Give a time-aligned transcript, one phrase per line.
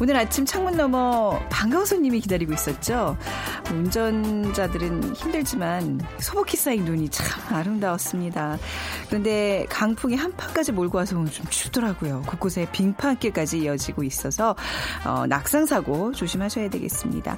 [0.00, 3.18] 오늘 아침 창문 너머 반가운 손님이 기다리고 있었죠.
[3.70, 8.58] 운전자들은 힘들지만 소복히 쌓인 눈이 참 아름다웠습니다.
[9.08, 12.22] 그런데 강풍이 한파까지 몰고 와서 좀 춥더라고요.
[12.26, 14.56] 곳곳에 빙판길까지 이어지고 있어서
[15.04, 17.36] 어, 낙상사고 조심하셔야 되겠습니다.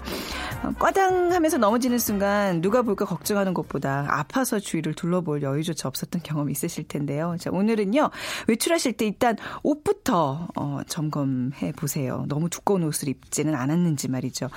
[0.62, 6.86] 어, 꽈당하면서 넘어지는 순간 누가 볼까 걱정하는 것보다 아파서 주위를 둘러볼 여유조차 없었던 경험 있으실
[6.86, 7.34] 텐데요.
[7.40, 8.10] 자, 오늘은요.
[8.46, 12.24] 외출하실 때 일단 옷부터 어, 점검해 보세요.
[12.28, 14.48] 너무 두꺼운 옷을 입지는 않았는지 말이죠.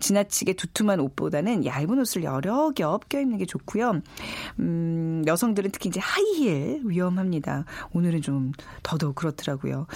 [0.00, 4.02] 지나치게 두툼한 옷보다는 얇은 옷을 여러 겹 껴입는 게 좋고요.
[4.58, 7.64] 음, 여성들은 특히 이제 하이힐 위험합니다.
[7.92, 9.86] 오늘은 좀 더더욱 그렇더라고요.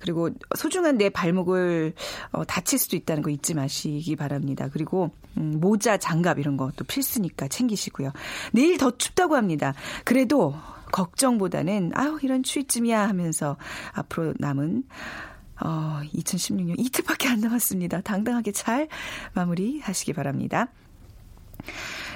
[0.00, 1.92] 그리고 소중한 내 발목을
[2.32, 4.68] 어, 다칠 수도 있다는 거 잊지 마시기 바랍니다.
[4.72, 8.12] 그리고 음, 모자, 장갑 이런 것도 필수니까 챙기시고요.
[8.52, 9.74] 내일 더 춥다고 합니다.
[10.04, 10.54] 그래도
[10.92, 13.56] 걱정보다는 아유 이런 추위쯤이야 하면서
[13.92, 14.84] 앞으로 남은
[15.64, 18.00] 어 2016년 이틀밖에 안 남았습니다.
[18.02, 18.88] 당당하게 잘
[19.34, 20.68] 마무리하시기 바랍니다.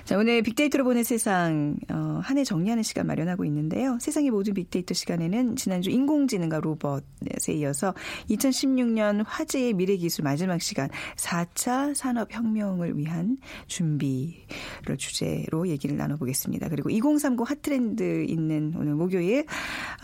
[0.07, 3.99] 자, 오늘 빅데이터로 보는 세상, 어, 한 해 정리하는 시간 마련하고 있는데요.
[4.01, 7.93] 세상의 모든 빅데이터 시간에는 지난주 인공지능과 로봇에 이어서
[8.31, 16.69] 2016년 화제의 미래 기술 마지막 시간 4차 산업 혁명을 위한 준비를 주제로 얘기를 나눠보겠습니다.
[16.69, 19.45] 그리고 2030 핫트렌드 있는 오늘 목요일,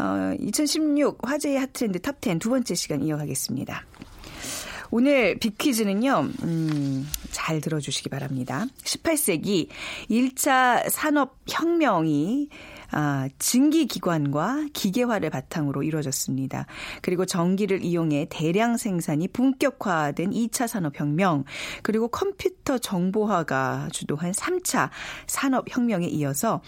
[0.00, 3.86] 어, 2016 화제의 핫트렌드 탑10 두 번째 시간 이어가겠습니다.
[4.94, 8.66] 오늘 빅퀴즈는요, 음, 잘 들어주시기 바랍니다.
[8.84, 9.68] 18세기
[10.10, 12.50] 1차 산업혁명이
[12.92, 16.66] 아, 증기기관과 기계화를 바탕으로 이루어졌습니다.
[17.00, 21.44] 그리고 전기를 이용해 대량 생산이 본격화된 2차 산업혁명,
[21.82, 24.90] 그리고 컴퓨터 정보화가 주도한 3차
[25.26, 26.60] 산업혁명에 이어서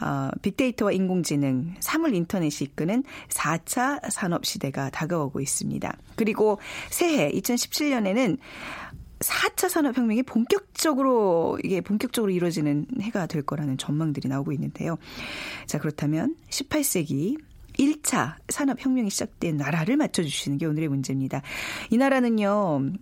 [0.00, 5.96] 어, 빅데이터와 인공지능, 사물 인터넷이 이끄는 4차 산업시대가 다가오고 있습니다.
[6.16, 6.58] 그리고
[6.90, 8.38] 새해 2017년에는
[9.22, 14.98] 4차 산업혁명이 본격적으로, 이게 본격적으로 이루어지는 해가 될 거라는 전망들이 나오고 있는데요.
[15.66, 17.38] 자, 그렇다면 18세기
[17.78, 21.42] 1차 산업혁명이 시작된 나라를 맞춰주시는 게 오늘의 문제입니다.
[21.90, 22.92] 이 나라는요,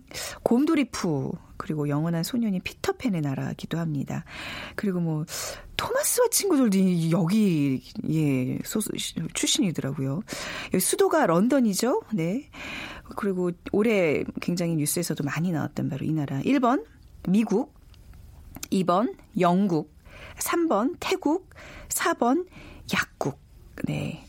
[0.43, 4.23] 곰돌이푸, 그리고 영원한 소년이 피터팬의 나라기도 합니다.
[4.75, 5.25] 그리고 뭐,
[5.81, 8.91] 토마스와 친구들도 여기, 예, 소수,
[9.33, 10.21] 출신이더라고요.
[10.73, 12.03] 여기 수도가 런던이죠?
[12.13, 12.49] 네.
[13.15, 16.39] 그리고 올해 굉장히 뉴스에서도 많이 나왔던 바로 이 나라.
[16.41, 16.85] 1번,
[17.27, 17.73] 미국.
[18.71, 19.91] 2번, 영국.
[20.37, 21.49] 3번, 태국.
[21.89, 22.45] 4번,
[22.93, 23.39] 약국.
[23.85, 24.23] 네.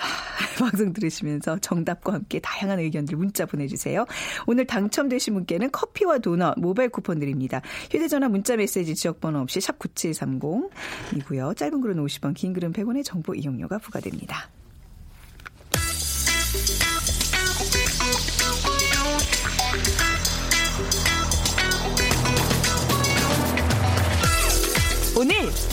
[0.58, 4.06] 방송 들으시면서 정답과 함께 다양한 의견들 문자 보내주세요.
[4.46, 7.62] 오늘 당첨되신 분께는 커피와 도넛 모바일 쿠폰 드립니다.
[7.90, 11.56] 휴대전화 문자 메시지 지역번호 없이 샵 9730이고요.
[11.56, 14.50] 짧은 글은 50원, 긴 글은 100원의 정보 이용료가 부과됩니다.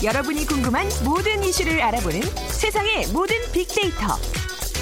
[0.02, 4.06] 여러분이 궁금한 모든 이슈를 알아보는 세상의 모든 빅데이터.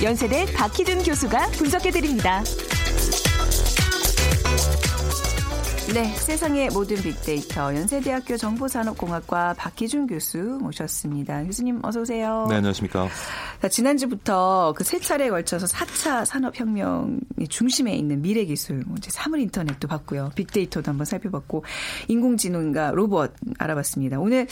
[0.03, 2.43] 연세대 박희준 교수가 분석해드립니다.
[5.95, 11.45] 네, 세상의 모든 빅데이터 연세대학교 정보산업공학과 박희준 교수 모셨습니다.
[11.45, 12.45] 교수님 어서 오세요.
[12.51, 13.09] 네, 안녕하십니까.
[13.61, 19.89] 자, 지난주부터 그 세 차례에 걸쳐서 4차 산업혁명의 중심에 있는 미래기술, 뭐 이제 사물 인터넷도
[19.89, 20.31] 봤고요.
[20.37, 21.65] 빅데이터도 한번 살펴봤고,
[22.07, 24.21] 인공지능과 로봇 알아봤습니다.
[24.21, 24.47] 오늘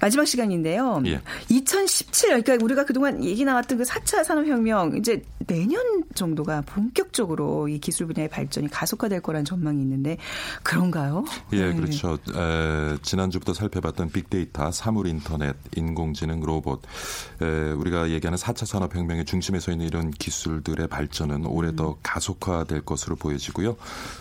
[0.00, 1.02] 마지막 시간인데요.
[1.06, 1.20] 예.
[1.48, 8.06] 2017, 그러니까 우리가 그동안 얘기 나왔던 그 4차 산업혁명, 이제 내년 정도가 본격적으로 이 기술
[8.06, 10.18] 분야의 발전이 가속화될 거라는 전망이 있는데,
[10.62, 11.24] 그런가요?
[11.52, 11.74] 예, 네.
[11.74, 12.16] 그렇죠.
[12.36, 16.82] 에, 지난주부터 살펴봤던 빅데이터, 사물 인터넷, 인공지능, 로봇,
[17.42, 23.16] 에, 우리가 얘기하는 4차 산업혁명의 중심에 서 있는 이런 기술들의 발전은 올해 더 가속화될 것으로
[23.16, 23.76] 보여지고요.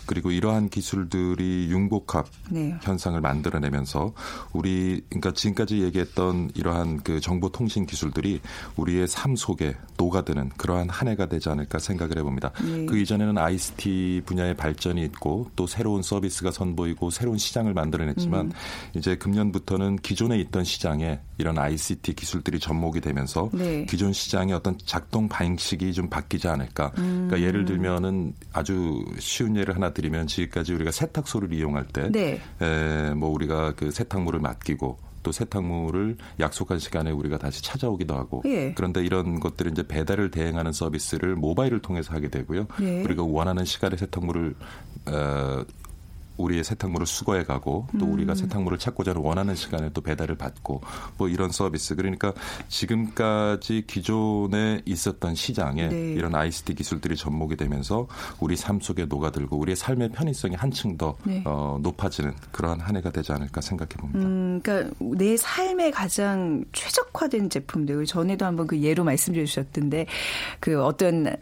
[0.05, 2.77] 그리고 이러한 기술들이 융복합 네.
[2.81, 4.13] 현상을 만들어내면서
[4.53, 8.41] 우리 그러니까 지금까지 얘기했던 이러한 그 정보통신 기술들이
[8.75, 12.51] 우리의 삶 속에 녹아드는 그러한 한 해가 되지 않을까 생각을 해봅니다.
[12.63, 12.85] 네.
[12.85, 18.51] 그 이전에는 ICT 분야의 발전이 있고 또 새로운 서비스가 선보이고 새로운 시장을 만들어냈지만 음.
[18.95, 23.85] 이제 금년부터는 기존에 있던 시장에 이런 ICT 기술들이 접목이 되면서 네.
[23.85, 26.93] 기존 시장의 어떤 작동 방식이 좀 바뀌지 않을까.
[26.97, 27.27] 음.
[27.27, 32.39] 그러니까 예를 들면은 아주 쉬운 예를 하나 드리면 지금까지 우리가 세탁소를 이용할 때, 네.
[32.61, 38.73] 에, 뭐 우리가 그 세탁물을 맡기고 또 세탁물을 약속한 시간에 우리가 다시 찾아오기도 하고 예.
[38.73, 42.65] 그런데 이런 것들은 이제 배달을 대행하는 서비스를 모바일을 통해서 하게 되고요.
[42.79, 43.03] 네.
[43.03, 44.55] 우리가 원하는 시간에 세탁물을
[45.11, 45.65] 어,
[46.39, 48.13] 우리의 세탁물을 수거해 가고 또 음.
[48.13, 50.81] 우리가 세탁물을 찾고자 하는 원하는 시간에 또 배달을 받고
[51.17, 52.33] 뭐 이런 서비스 그러니까
[52.67, 56.13] 지금까지 기존에 있었던 시장에 네.
[56.13, 58.07] 이런 ICT 기술들이 접목이 되면서
[58.39, 61.43] 우리 삶 속에 녹아들고 우리의 삶의 편의성이 한층 더 네.
[61.45, 64.19] 어, 높아지는 그러한 한 해가 되지 않을까 생각해 봅니다.
[64.19, 70.05] 음, 그러니까 내 삶에 가장 최적화된 제품들 전에도 한번 그 예로 말씀해 주셨던데
[70.59, 71.35] 그 어떤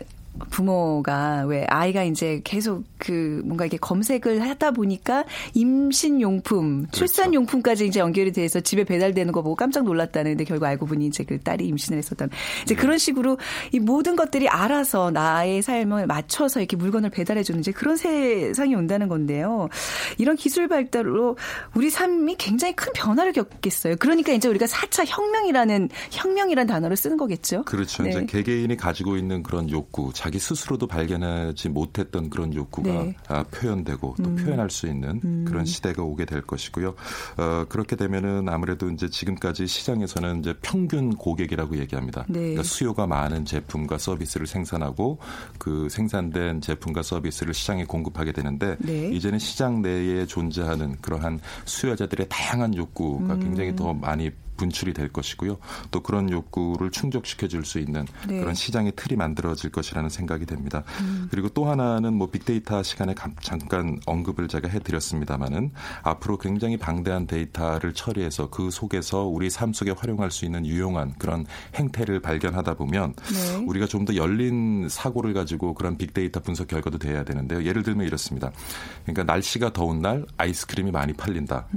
[0.50, 7.88] 부모가 왜 아이가 이제 계속 그 뭔가 이렇게 검색을 하다 보니까 임신 용품, 출산 용품까지
[7.88, 11.68] 이제 연결이 돼서 집에 배달되는 거 보고 깜짝 놀랐다는데 결국 알고 보니 이제 그 딸이
[11.68, 12.30] 임신을 했었던
[12.64, 13.38] 이제 그런 식으로
[13.72, 19.08] 이 모든 것들이 알아서 나의 삶을 맞춰서 이렇게 물건을 배달해 주는 이제 그런 세상이 온다는
[19.08, 19.70] 건데요.
[20.18, 21.38] 이런 기술 발달로
[21.76, 23.96] 우리 삶이 굉장히 큰 변화를 겪겠어요.
[24.00, 27.64] 그러니까 이제 우리가 4차 혁명이라는 혁명이라는 단어를 쓰는 거겠죠.
[27.64, 28.04] 그렇죠.
[28.04, 28.10] 네.
[28.10, 33.00] 이제 개개인이 가지고 있는 그런 욕구, 자기 스스로도 발견하지 못했던 그런 욕구가 네.
[33.00, 33.14] 음.
[33.30, 36.96] 아, 표현되고 또 표현할 수 있는 그런 시대가 오게 될 것이고요.
[37.38, 42.26] 어, 그렇게 되면은 아무래도 이제 지금까지 시장에서는 이제 평균 고객이라고 얘기합니다.
[42.28, 42.40] 네.
[42.40, 45.18] 그러니까 수요가 많은 제품과 서비스를 생산하고
[45.58, 49.10] 그 생산된 제품과 서비스를 시장에 공급하게 되는데 네.
[49.14, 53.40] 이제는 시장 내에 존재하는 그러한 수요자들의 다양한 욕구가 음.
[53.40, 55.58] 굉장히 더 많이 분출이 될 것이고요.
[55.92, 58.40] 또 그런 욕구를 충족시켜 줄 수 있는 네.
[58.40, 60.84] 그런 시장의 틀이 만들어질 것이라는 생각이 됩니다.
[61.02, 61.28] 음.
[61.30, 65.72] 그리고 또 하나는 뭐 빅데이터 시간에 감- 잠깐 언급을 제가 해드렸습니다마는
[66.04, 71.46] 앞으로 굉장히 방대한 데이터를 처리해서 그 속에서 우리 삶 속에 활용할 수 있는 유용한 그런
[71.76, 73.56] 행태를 발견하다 보면 네.
[73.68, 77.64] 우리가 좀 더 열린 사고를 가지고 그런 빅데이터 분석 결과도 돼야 되는데요.
[77.66, 78.52] 예를 들면 이렇습니다.
[79.04, 81.68] 그러니까 날씨가 더운 날 아이스크림이 많이 팔린다.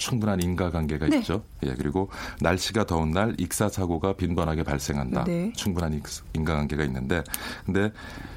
[0.00, 1.10] 충분한 인과관계가 음.
[1.10, 1.18] 네.
[1.18, 1.44] 있죠.
[1.64, 2.08] 예, 그리고
[2.40, 5.24] 날씨가 더운 날 익사 사고가 빈번하게 발생한다.
[5.24, 5.52] 네.
[5.54, 6.04] 충분한 익-
[6.34, 7.22] 인과관계가 있는데,
[7.64, 7.92] 근데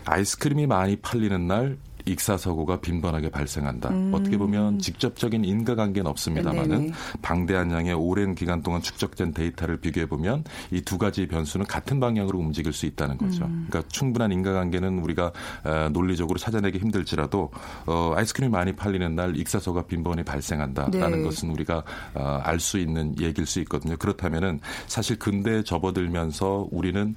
[0.06, 3.90] 아이스크림이 많이 팔리는 날 익사 사고가 빈번하게 발생한다.
[4.12, 6.80] 어떻게 보면 직접적인 인과관계는 없습니다만은 음.
[6.82, 6.92] 네네.
[7.22, 12.38] 방대한 양의 오랜 기간 동안 축적된 데이터를 비교해 보면 이 두 가지 변수는 같은 방향으로
[12.38, 13.46] 움직일 수 있다는 거죠.
[13.46, 13.66] 음.
[13.68, 15.32] 그러니까 충분한 인과관계는 우리가
[15.64, 17.50] 어, 논리적으로 찾아내기 힘들지라도
[17.88, 21.24] 어, 아이스크림이 많이 팔리는 날 익사소가 빈번히 발생한다라는 네.
[21.24, 21.84] 것은 우리가
[22.14, 23.98] 어, 알 수 있는 얘기일 수 있거든요.
[23.98, 27.16] 그렇다면은 사실 근대에 접어들면서 우리는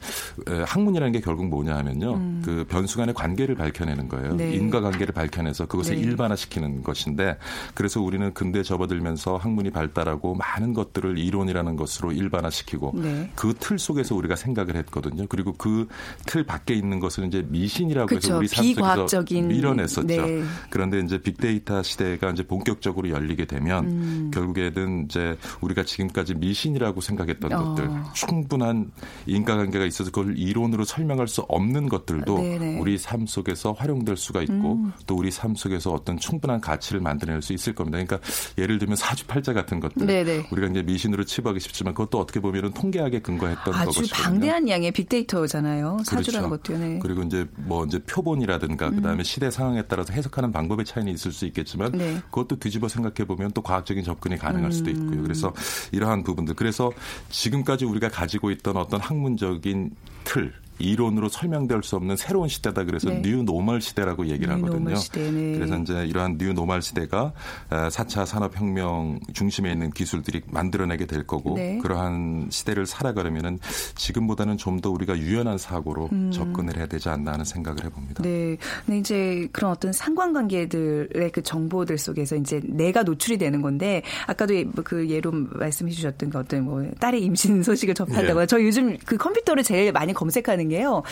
[0.49, 2.41] 에, 학문이라는 게 결국 뭐냐 하면요.
[2.43, 4.31] 그 변수 간의 관계를 밝혀내는 거예요.
[4.33, 4.37] 음.
[4.39, 4.55] 네.
[4.55, 6.03] 인과 관계를 밝혀내서 그것을 네.
[6.03, 7.39] 일반화시키는 것인데
[7.75, 13.31] 그래서 우리는 근대에 접어들면서 학문이 발달하고 많은 것들을 이론이라는 것으로 일반화시키고 네.
[13.35, 15.27] 그틀 속에서 우리가 생각을 했거든요.
[15.29, 15.87] 그리고 그
[16.27, 18.29] 틀 밖에 있는 것은 이제 미신이라고 그쵸.
[18.29, 20.07] 해서 우리 삶 속에서 비과학적인, 밀어냈었죠.
[20.07, 20.43] 네.
[20.71, 24.31] 그런데 이제 빅데이터 시대가 이제 본격적으로 열리게 되면 음.
[24.33, 27.75] 결국에는 이제 우리가 지금까지 미신이라고 생각했던 어.
[27.75, 28.91] 것들 충분한
[29.27, 32.79] 인과관계가 있어서 그걸 이론으로 설명할 수 없는 것들도 네네.
[32.81, 34.66] 우리 삶 속에서 활용될 수가 있고 음.
[35.07, 37.99] 또 우리 삶 속에서 어떤 충분한 가치를 만들어낼 수 있을 겁니다.
[38.03, 38.19] 그러니까
[38.59, 40.49] 예를 들면 사주팔자 같은 것들 네네.
[40.51, 44.25] 우리가 이제 미신으로 치부하기 쉽지만 그것도 어떻게 보면은 통계학에 근거했던 아주 것이거든요.
[44.25, 45.99] 방대한 양의 빅데이터잖아요.
[46.05, 46.73] 사주라는 그렇죠.
[46.73, 46.79] 것도.
[46.79, 46.99] 네.
[47.01, 51.93] 그리고 이제 뭐 이제 표본이라든가 그다음에 시대 상황에 따라서 해석하는 방법의 차이는 있을 수 있겠지만
[51.93, 52.17] 네.
[52.31, 55.23] 그것도 뒤집어 생각해 보면 또 과학적인 접근이 가능할 수도 있고요.
[55.23, 55.53] 그래서
[55.93, 56.91] 이러한 부분들 그래서
[57.31, 59.91] 지금까지 우리가 가지고 있던 어떤 학문적인
[60.25, 63.23] 틀 이론으로 설명될 수 없는 새로운 시대다 그래서 네.
[63.23, 64.97] 뉴 노멀 시대라고 얘기를 뉴 하거든요.
[64.97, 65.55] 시대, 네.
[65.59, 67.33] 그래서 이제 이러한 뉴 노멀 시대가
[67.71, 71.79] 4차 산업 혁명 중심에 있는 기술들이 만들어내게 될 거고 네.
[71.79, 73.59] 그러한 시대를 살아가려면은
[73.97, 78.23] 지금보다는 좀 더 우리가 유연한 사고로 접근을 해야 되지 않나 하는 생각을 해 봅니다.
[78.23, 78.25] 음.
[78.25, 78.57] 네.
[78.85, 84.55] 근데 이제 그런 어떤 상관관계들의 그 정보들 속에서 이제 내가 노출이 되는 건데 아까도
[84.85, 88.47] 그 예로 말씀해 주셨던 그 어떤 뭐 딸의 임신 소식을 접한다고 예.
[88.47, 91.03] 저 요즘 그 컴퓨터를 제일 많이 검색하는 게요.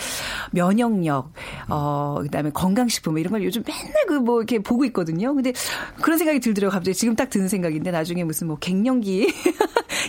[0.52, 1.32] 면역력,
[1.68, 5.34] 어, 그다음에 건강식품 이런 걸 요즘 맨날 그 뭐 이렇게 보고 있거든요.
[5.34, 5.52] 근데
[6.00, 6.70] 그런 생각이 들더라고요.
[6.72, 9.32] 갑자기 지금 딱 드는 생각인데 나중에 무슨 뭐 갱년기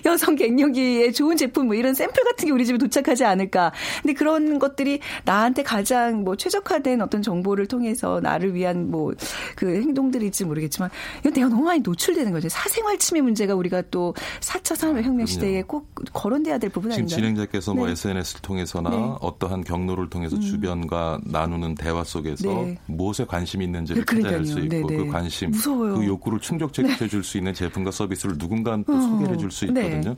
[0.06, 3.72] 여성 갱년기에 좋은 제품 뭐 이런 샘플 같은 게 우리 집에 도착하지 않을까.
[4.02, 9.14] 근데 그런 것들이 나한테 가장 뭐 최적화된 어떤 정보를 통해서 나를 위한 뭐
[9.56, 12.50] 그 행동들일지 모르겠지만 이건 내가 너무 많이 노출되는 거죠.
[12.50, 17.18] 사생활 침해 문제가 우리가 또 4차 산업혁명 시대에 꼭 거론돼야 될 부분 지금 아닌가요?
[17.18, 17.94] 진행자께서 뭐 네.
[17.94, 18.98] SNS를 통해서나 네.
[18.98, 19.16] 음.
[19.22, 22.78] 어떠한 경로를 통해서 주변과 나누는 대화 속에서 네.
[22.86, 24.80] 무엇에 관심이 있는지를 네, 찾아낼 수 그러니까요.
[24.82, 25.06] 있고.
[25.06, 25.96] 그 관심, 무서워요.
[25.96, 29.82] 그 욕구를 충족시켜 줄수 있는 제품과 서비스를 누군가 또 어, 소개해 줄수 네.
[29.96, 30.16] 있거든요.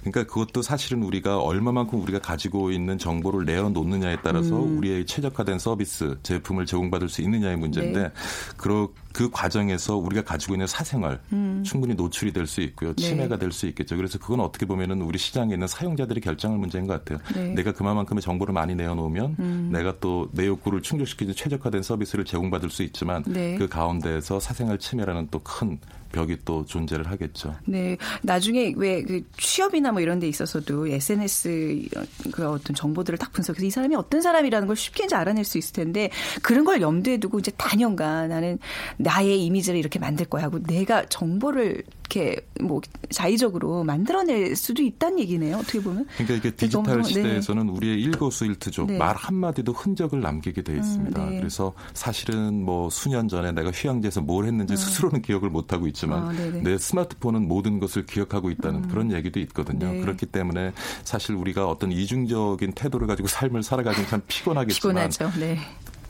[0.00, 4.78] 그러니까 그것도 사실은 우리가 얼마만큼 우리가 가지고 있는 정보를 내어놓느냐에 따라서 음.
[4.78, 8.10] 우리의 최적화된 서비스, 제품을 제공받을 수 있느냐의 문제인데 네.
[8.56, 11.20] 그러, 그 과정에서 우리가 가지고 있는 사생활
[11.64, 12.90] 충분히 노출이 될 수 있고요.
[12.90, 12.96] 음.
[12.96, 13.02] 네.
[13.02, 13.96] 침해가 될수 있겠죠.
[13.96, 17.18] 그래서 그건 어떻게 보면은 우리 시장에 있는 사용자들이 결정할 문제인 것 같아요.
[17.34, 17.50] 네.
[17.50, 17.54] 음.
[17.54, 23.22] 내가 그만큼의 정보를 많이 내어놓으면 내가 또 내 욕구를 충족시키는 최적화된 서비스를 제공받을 수 있지만
[23.26, 23.56] 네.
[23.56, 25.78] 그 가운데에서 사생활 침해라는 또 큰
[26.12, 27.56] 벽이 또 존재를 하겠죠.
[27.64, 27.96] 네.
[28.22, 31.88] 나중에 왜 그 취업이나 뭐 이런 데 있어서도 SNS
[32.30, 35.72] 그 어떤 정보들을 딱 분석해서 이 사람이 어떤 사람이라는 걸 쉽게 이제 알아낼 수 있을
[35.72, 36.10] 텐데
[36.42, 38.58] 그런 걸 염두에 두고 이제 단연간 나는
[38.98, 45.58] 나의 이미지를 이렇게 만들 거야 하고 내가 정보를 이렇게 뭐 자의적으로 만들어낼 수도 있다는 얘기네요.
[45.58, 46.06] 어떻게 보면.
[46.14, 47.08] 그러니까 이게 디지털 네.
[47.08, 48.98] 시대에서는 우리의 일거수일투족 네.
[48.98, 51.26] 말 한마디도 흔적을 남기게 돼 있습니다.
[51.26, 51.38] 네.
[51.38, 56.32] 그래서 사실은 뭐 수년 전에 내가 휴양지에서 뭘 했는지 스스로는 기억을 못 하고 있지만 아.
[56.62, 59.92] 내 스마트폰은 모든 것을 기억하고 있다는 그런 얘기도 있거든요.
[59.92, 60.00] 네.
[60.00, 60.72] 그렇기 때문에
[61.04, 65.38] 사실 우리가 어떤 이중적인 태도를 가지고 삶을 살아가긴 참 피곤하겠지만 피곤하죠.
[65.38, 65.58] 네.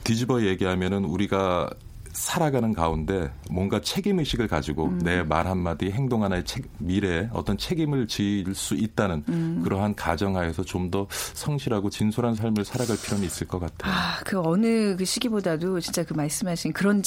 [0.05, 1.69] 뒤집어 얘기하면은 우리가
[2.13, 4.99] 살아가는 가운데 뭔가 책임 의식을 가지고 음.
[4.99, 9.61] 내말 한마디 행동 하나의 책, 미래에 어떤 책임을 질수 있다는 음.
[9.63, 13.93] 그러한 가정하에서 좀 더 성실하고 진솔한 삶을 살아갈 필요는 있을 것 같아요.
[13.93, 17.03] 아, 그 어느 그 시기보다도 진짜 그 말씀하신 그런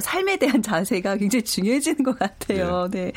[0.00, 2.88] 삶에 대한 자세가 굉장히 중요해지는 것 같아요.
[2.90, 3.12] 네.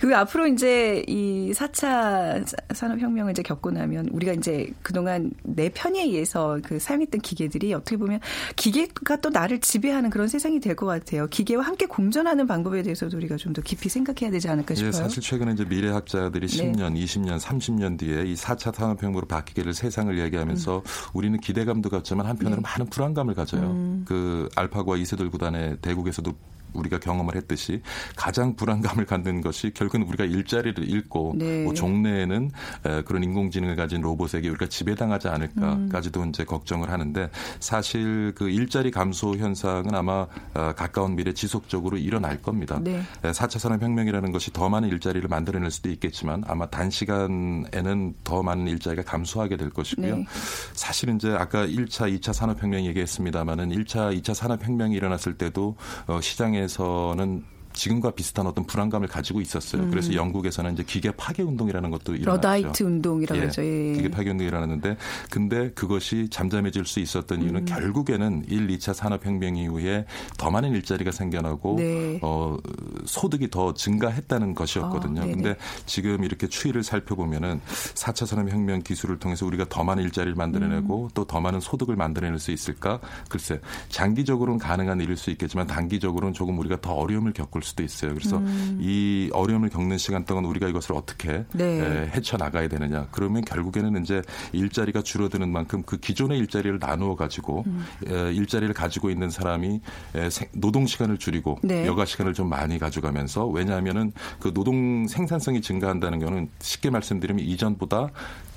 [0.00, 2.44] 그리고 앞으로 이제 이 4차
[2.74, 8.20] 산업혁명을 이제 겪고 나면 우리가 이제 그동안 내 편에 의해서 그 사용했던 기계들이 어떻게 보면
[8.56, 11.26] 기계가 또 나를 지배하는 그런 세상이 될 것 같아요.
[11.28, 14.92] 기계와 함께 공존하는 방법에 대해서도 우리가 좀 더 깊이 생각해야 되지 않을까 예, 싶어요.
[14.92, 16.72] 사실 최근에 이제 미래학자들이 네.
[16.72, 20.82] 10년, 20년, 30년 뒤에 이 4차 산업혁명으로 바뀌게 될 세상을 얘기하면서 음.
[21.12, 22.62] 우리는 기대감도 갖지만 한편으로 네.
[22.62, 23.62] 많은 불안감을 가져요.
[23.70, 24.04] 음.
[24.06, 26.32] 그 알파고와 이세돌 구단의 대국에서도
[26.74, 27.80] 우리가 경험을 했듯이
[28.16, 31.64] 가장 불안감을 갖는 것이 결국은 우리가 일자리를 잃고 네.
[31.64, 32.50] 뭐 종래에는
[32.86, 36.28] 에, 그런 인공지능을 가진 로봇에게 우리가 지배당하지 않을까까지도 음.
[36.28, 42.78] 이제 걱정을 하는데 사실 그 일자리 감소 현상은 아마 어, 가까운 미래 지속적으로 일어날 겁니다.
[42.82, 43.02] 네.
[43.24, 49.02] 에, 4차 산업혁명이라는 것이 더 많은 일자리를 만들어낼 수도 있겠지만 아마 단시간에는 더 많은 일자리가
[49.02, 50.16] 감소하게 될 것이고요.
[50.16, 50.26] 네.
[50.72, 55.76] 사실은 이제 아까 1차, 2차 산업혁명 얘기했습니다마는 1차, 2차 산업혁명이 일어났을 때도
[56.06, 57.44] 어, 시장에서는
[57.74, 59.90] 지금과 비슷한 어떤 불안감을 가지고 있었어요.
[59.90, 62.30] 그래서 영국에서는 이제 기계 파괴 운동이라는 것도 일어났죠.
[62.30, 62.34] 음.
[62.34, 63.62] 러다이트 운동이라고 예, 그러죠.
[63.64, 63.92] 예.
[63.94, 64.96] 기계 파괴 운동이 일어났는데
[65.30, 67.64] 근데 그것이 잠잠해질 수 있었던 이유는 음.
[67.64, 70.06] 결국에는 1, 2차 산업혁명 이후에
[70.38, 72.18] 더 많은 일자리가 생겨나고 네.
[72.22, 72.56] 어,
[73.04, 75.20] 소득이 더 증가했다는 것이었거든요.
[75.20, 75.34] 아, 네네.
[75.34, 81.08] 근데 지금 이렇게 추이를 살펴보면은 4차 산업혁명 기술을 통해서 우리가 더 많은 일자리를 만들어내고 음.
[81.14, 83.00] 또 더 많은 소득을 만들어낼 수 있을까?
[83.28, 88.14] 글쎄, 장기적으로는 가능한 일일 수 있겠지만 단기적으로는 조금 우리가 더 어려움을 겪을 수도 있어요.
[88.14, 88.40] 그래서
[88.78, 91.44] 이 어려움을 겪는 시간 동안 우리가 이것을 어떻게 음.
[91.54, 91.64] 네.
[91.80, 93.08] 에, 헤쳐나가야 되느냐.
[93.10, 97.84] 그러면 결국에는 이제 일자리가 줄어드는 만큼 그 기존의 일자리를 나누어 가지고 음.
[98.06, 99.80] 에, 일자리를 가지고 있는 사람이
[100.14, 101.86] 에, 생- 노동 시간을 줄이고 네.
[101.86, 108.10] 여가 시간을 좀 많이 가져가면서 왜냐하면은 그 노동 생산성이 증가한다는 거는 쉽게 말씀드리면 이전보다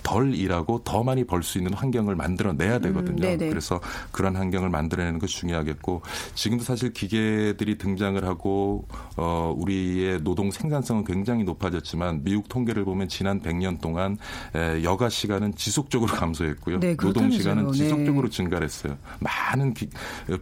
[0.08, 3.22] 덜 일하고 더 많이 벌 수 있는 환경을 만들어내야 되거든요.
[3.22, 3.50] 네네.
[3.50, 3.80] 그래서
[4.12, 6.02] 그런 환경을 만들어내는 것이 중요하겠고
[6.34, 8.86] 지금도 사실 기계들이 등장을 하고
[9.18, 14.18] 어 우리의 노동 생산성은 굉장히 높아졌지만 미국 통계를 보면 지난 100년 동안
[14.56, 16.80] 에, 여가 시간은 지속적으로 감소했고요.
[16.80, 17.68] 네, 노동 시간은.
[17.68, 17.74] 네.
[17.74, 18.98] 지속적으로 증가를 했어요.
[19.20, 19.90] 많은 기-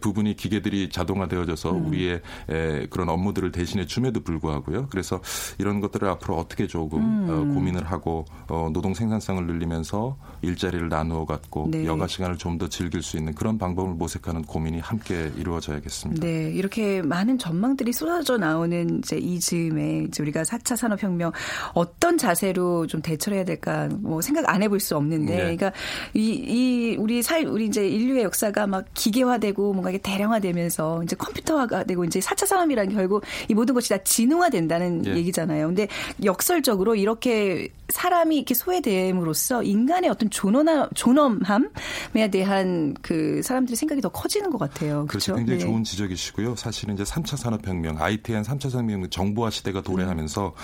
[0.00, 1.86] 부분이 기계들이 자동화되어져서 음.
[1.88, 4.86] 우리의 에, 그런 업무들을 대신해 줌에도 불구하고요.
[4.90, 5.20] 그래서
[5.58, 7.26] 이런 것들을 앞으로 어떻게 조금 음.
[7.30, 11.84] 어, 고민을 하고 어, 노동 생산성을 늘리면서 일자리를 나누어 갖고 네.
[11.84, 16.26] 여가 시간을 좀 더 즐길 수 있는 그런 방법을 모색하는 고민이 함께 이루어져야겠습니다.
[16.26, 21.32] 네, 이렇게 많은 전망들이 쏟아져 나오는 이제 이 즈음에 이제 우리가 4차 산업혁명
[21.74, 25.42] 어떤 자세로 좀 대처를 해야 될까 뭐 생각 안 해볼 수 없는데, 네.
[25.42, 25.72] 그러니까
[26.14, 31.84] 이, 이 우리 살 우리 이제 인류의 역사가 막 기계화되고 뭔가 이게 대량화되면서 이제 컴퓨터화가
[31.84, 35.16] 되고 이제 4차 산업이라는 게 결국 이 모든 것이 다 진흥화된다는 예.
[35.16, 35.66] 얘기잖아요.
[35.66, 35.88] 근데
[36.24, 44.08] 역설적으로 이렇게 사람이 이렇게 소외됨으로써 함으로써 인간의 어떤 존엄함, 존엄함에 대한 그 사람들의 생각이 더
[44.08, 45.06] 커지는 것 같아요.
[45.06, 45.32] 그렇죠.
[45.32, 45.34] 그렇죠?
[45.36, 45.66] 굉장히 네.
[45.66, 46.56] 좋은 지적이시고요.
[46.56, 50.54] 사실은 이제 3차 산업혁명, ITN 3차 산업혁명 정보화 시대가 도래하면서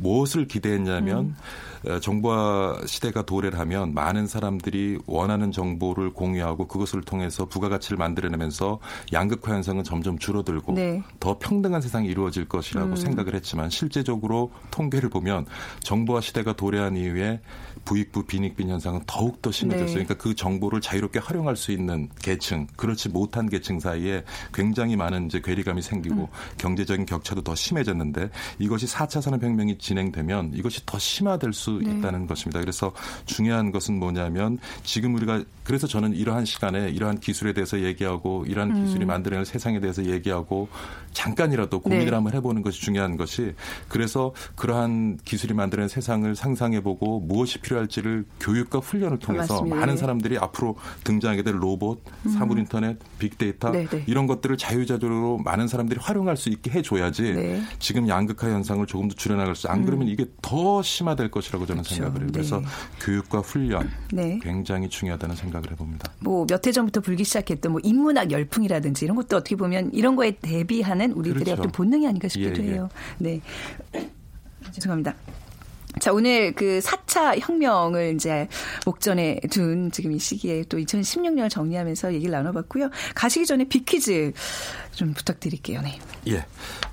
[0.00, 1.36] 무엇을 기대했냐면
[1.86, 8.80] 어, 정보화 시대가 도래를 하면 많은 사람들이 원하는 정보를 공유하고 그것을 통해서 부가가치를 만들어내면서
[9.12, 11.02] 양극화 현상은 점점 줄어들고 네.
[11.20, 15.46] 더 평등한 세상이 이루어질 것이라고 생각을 했지만 실제적으로 통계를 보면
[15.80, 17.40] 정보화 시대가 도래한 이후에
[17.84, 19.86] 부익부 빈익빈 현상은 더욱 더 심해졌어요.
[19.86, 20.04] 네.
[20.04, 25.40] 그러니까 그 정보를 자유롭게 활용할 수 있는 계층, 그렇지 못한 계층 사이에 굉장히 많은 이제
[25.40, 32.26] 괴리감이 생기고 경제적인 격차도 더 심해졌는데 이것이 4차 산업혁명이 진행되면 이것이 더 심화될 수 있다는
[32.26, 32.60] 것입니다.
[32.60, 32.92] 그래서
[33.26, 39.04] 중요한 것은 뭐냐면 지금 우리가 그래서 저는 이러한 시간에 이러한 기술에 대해서 얘기하고 이러한 기술이
[39.04, 40.68] 만들어낼 세상에 대해서 얘기하고
[41.12, 42.10] 잠깐이라도 고민을 네.
[42.12, 43.54] 한번 해보는 것이 중요한 것이
[43.88, 49.76] 그래서 그러한 기술이 만드는 세상을 상상해보고 무엇이 필요 할지를 교육과 훈련을 통해서 맞습니다.
[49.76, 50.00] 많은 네.
[50.00, 54.04] 사람들이 앞으로 등장하게 될 로봇, 사물 인터넷, 빅데이터 네, 네.
[54.06, 57.56] 이런 것들을 자유자재로 많은 사람들이 활용할 수 있게 해줘야지 네.
[57.56, 57.66] 음.
[57.78, 59.68] 지금 양극화 현상을 조금 더 줄여나갈 수.
[59.68, 61.94] 안 그러면 이게 더 심화될 것이라고 저는 그렇죠.
[61.94, 62.30] 생각을 해요.
[62.32, 62.66] 그래서 네.
[63.00, 64.38] 교육과 훈련 네.
[64.42, 66.12] 굉장히 중요하다는 생각을 해봅니다.
[66.20, 70.32] 뭐 몇 해 전부터 불기 시작했던 뭐 인문학 열풍이라든지 이런 것도 어떻게 보면 이런 거에
[70.32, 71.60] 대비하는 우리들의 그렇죠.
[71.62, 72.72] 어떤 본능이 아닌가 싶기도 예, 예.
[72.72, 72.88] 해요.
[73.18, 73.40] 네.
[74.72, 75.14] 죄송합니다.
[76.00, 78.48] 자, 오늘 그 4차 혁명을 이제
[78.86, 82.90] 목전에 둔 지금 이 시기에 또 2016년을 정리하면서 얘기를 나눠봤고요.
[83.14, 84.32] 가시기 전에 빅퀴즈
[84.98, 85.80] 좀 부탁드릴게요.
[85.80, 85.96] 네.
[86.26, 86.38] 예.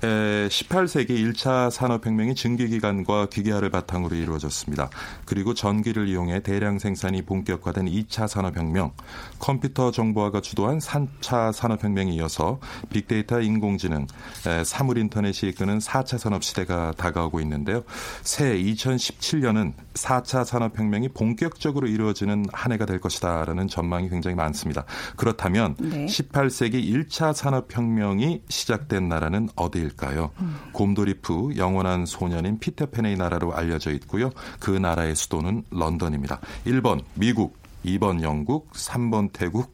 [0.06, 4.90] 에, 18세기 1차 산업혁명이 증기기관과 기계화를 바탕으로 이루어졌습니다.
[5.24, 8.92] 그리고 전기를 이용해 대량 생산이 본격화된 2차 산업혁명,
[9.40, 12.60] 컴퓨터 정보화가 주도한 3차 산업혁명에 이어서
[12.90, 14.06] 빅데이터 인공지능,
[14.46, 17.82] 에, 사물 인터넷이 이끄는 4차 산업시대가 다가오고 있는데요.
[18.22, 24.84] 새 2017년은 4차 산업혁명이 본격적으로 이루어지는 한 해가 될 것이다라는 전망이 굉장히 많습니다.
[25.16, 26.06] 그렇다면 네.
[26.06, 30.30] 18세기 1차 산업혁명 이 시작된 나라는 어디일까요?
[30.72, 34.30] 곰돌이프 영원한 소년인 피터팬의 나라로 알려져 있고요.
[34.60, 36.40] 그 나라의 수도는 런던입니다.
[36.66, 39.72] 1번 미국, 2번 영국, 3번 태국,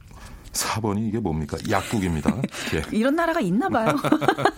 [0.53, 1.57] 4번이 이게 뭡니까?
[1.69, 2.35] 약국입니다.
[2.75, 2.83] 예.
[2.97, 3.97] 이런 나라가 있나 봐요.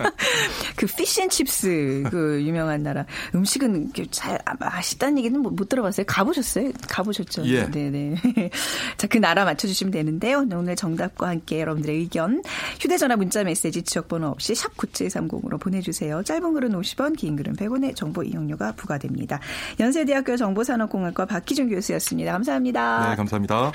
[0.76, 6.04] 그 피쉬앤칩스 그 유명한 나라 음식은 잘 맛있다는 얘기는 못, 못 들어봤어요.
[6.06, 6.72] 가보셨어요?
[6.88, 7.46] 가보셨죠?
[7.46, 7.70] 예.
[7.70, 8.16] 네네.
[8.98, 10.42] 자 그 나라 맞춰주시면 되는데요.
[10.42, 12.42] 네, 오늘 정답과 함께 여러분들의 의견
[12.80, 16.24] 휴대전화 문자 메시지 지역번호 없이 샵 9730으로 보내주세요.
[16.24, 19.38] 짧은 글은 50원, 긴 글은 100원의 정보 이용료가 부과됩니다.
[19.78, 22.32] 연세대학교 정보산업공학과 박희준 교수였습니다.
[22.32, 23.10] 감사합니다.
[23.10, 23.70] 네, 감사합니다.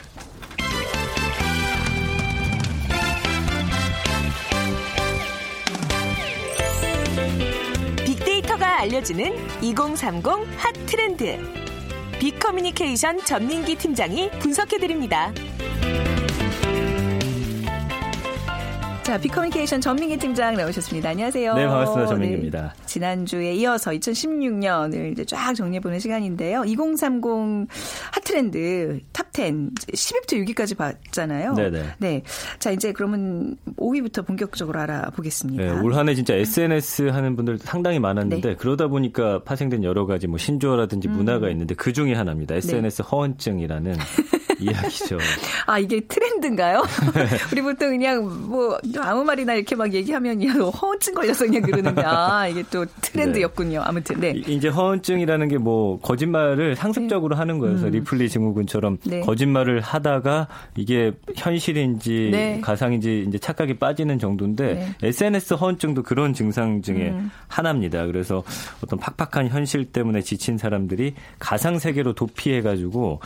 [8.79, 11.37] 알려주는 2030 핫 트렌드.
[12.17, 15.33] 빅커뮤니케이션 전민기 팀장이 분석해드립니다.
[19.09, 21.09] 자, 빅커뮤니케이션 전민기 팀장 나오셨습니다.
[21.09, 21.55] 안녕하세요.
[21.55, 22.05] 네, 반갑습니다.
[22.09, 22.73] 전민기입니다.
[22.77, 26.63] 네, 지난주에 이어서 2016년을 이제 쫙 정리해보는 시간인데요.
[26.63, 27.67] 2030
[28.11, 31.55] 핫트렌드 탑10 10위부터 6위까지 봤잖아요.
[31.55, 31.83] 네네.
[31.97, 32.21] 네.
[32.59, 35.63] 자, 이제 그러면 5위부터 본격적으로 알아보겠습니다.
[35.63, 38.55] 네, 올 한해 진짜 SNS 하는 분들 상당히 많았는데 네.
[38.55, 42.53] 그러다 보니까 파생된 여러 가지 뭐 신조어라든지 문화가 있는데 그 중에 하나입니다.
[42.53, 43.95] SNS 허언증이라는
[44.59, 45.17] 이야기죠.
[45.65, 46.83] 아, 이게 트렌드인가요?
[47.51, 52.01] 우리 보통 그냥 뭐 아무 말이나 이렇게 막 얘기하면 야, 너 허언증 걸려서 그냥 그러는데
[52.05, 53.81] 아, 이게 또 트렌드였군요.
[53.83, 54.33] 아무튼 네.
[54.35, 59.19] 이- 이제 허언증이라는 게 뭐 거짓말을 상습적으로 하는 거여서 리플리 증후군처럼 네.
[59.19, 62.61] 거짓말을 하다가 이게 현실인지 네.
[62.61, 64.85] 가상인지 이제 착각이 빠지는 정도인데 네.
[64.87, 64.93] 음.
[65.03, 67.13] SNS 허언증도 그런 증상 중에
[67.49, 68.05] 하나입니다.
[68.05, 68.43] 그래서
[68.83, 73.19] 어떤 팍팍한 현실 때문에 지친 사람들이 가상 세계로 도피해 가지고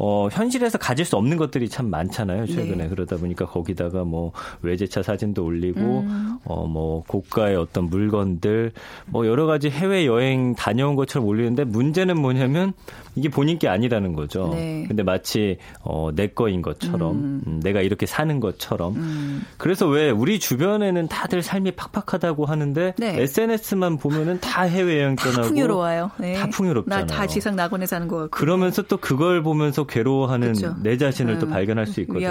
[0.00, 2.84] 어, 현실에서 가질 수 없는 것들이 참 많잖아요, 최근에.
[2.84, 2.88] 네.
[2.88, 4.32] 그러다 보니까 거기다가 뭐
[4.62, 6.38] 외제차 사진도 올리고, 음.
[6.44, 8.72] 어, 뭐 고가의 어떤 물건들,
[9.06, 12.72] 뭐 여러 가지 해외 여행 다녀온 것처럼 올리는데 문제는 뭐냐면
[13.16, 14.50] 이게 본인 게 아니라는 거죠.
[14.54, 14.84] 네.
[14.86, 18.94] 근데 마치, 어, 내 거인 것처럼, 음, 내가 이렇게 사는 것처럼.
[18.94, 19.42] 음.
[19.56, 23.20] 그래서 왜 우리 주변에는 다들 삶이 팍팍하다고 하는데 네.
[23.22, 26.12] SNS만 보면은 다 해외 여행 다 떠나고 풍요로워요.
[26.18, 26.34] 네.
[26.34, 27.06] 다 풍요롭잖아요.
[27.06, 28.30] 나 다 지상 낙원에 사는 거 같고.
[28.30, 30.74] 그러면서 또 그걸 보면서 괴로워하는 그쵸.
[30.82, 32.28] 내 자신을 또 음, 발견할 수 있거든요.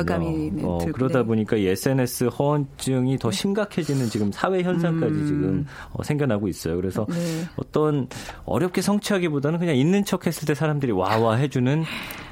[0.64, 1.26] 어, 그러다 네.
[1.26, 6.76] 보니까 이 SNS 허언증이 더 심각해지는 지금 사회 현상까지 지금 어, 생겨나고 있어요.
[6.76, 7.14] 그래서 음.
[7.14, 7.44] 네.
[7.58, 8.08] 어떤
[8.46, 11.84] 어렵게 성취하기보다는 그냥 있는 척 했을 때 사람들이 와와 해주는